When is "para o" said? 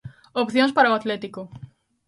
0.75-0.97